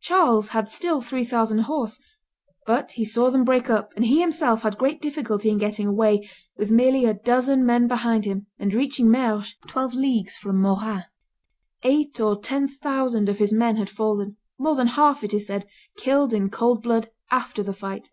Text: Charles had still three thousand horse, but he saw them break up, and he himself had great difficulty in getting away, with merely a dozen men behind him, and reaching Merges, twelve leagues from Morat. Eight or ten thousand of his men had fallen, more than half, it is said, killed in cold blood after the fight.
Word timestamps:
Charles 0.00 0.48
had 0.48 0.68
still 0.68 1.00
three 1.00 1.24
thousand 1.24 1.60
horse, 1.60 2.00
but 2.66 2.90
he 2.90 3.04
saw 3.04 3.30
them 3.30 3.44
break 3.44 3.70
up, 3.70 3.92
and 3.94 4.04
he 4.04 4.20
himself 4.20 4.62
had 4.62 4.76
great 4.76 5.00
difficulty 5.00 5.48
in 5.48 5.58
getting 5.58 5.86
away, 5.86 6.28
with 6.56 6.72
merely 6.72 7.04
a 7.04 7.14
dozen 7.14 7.64
men 7.64 7.86
behind 7.86 8.24
him, 8.24 8.48
and 8.58 8.74
reaching 8.74 9.08
Merges, 9.12 9.54
twelve 9.68 9.94
leagues 9.94 10.36
from 10.36 10.60
Morat. 10.60 11.06
Eight 11.84 12.18
or 12.18 12.36
ten 12.42 12.66
thousand 12.66 13.28
of 13.28 13.38
his 13.38 13.52
men 13.52 13.76
had 13.76 13.88
fallen, 13.90 14.36
more 14.58 14.74
than 14.74 14.88
half, 14.88 15.22
it 15.22 15.32
is 15.32 15.46
said, 15.46 15.68
killed 15.96 16.32
in 16.34 16.50
cold 16.50 16.82
blood 16.82 17.10
after 17.30 17.62
the 17.62 17.72
fight. 17.72 18.08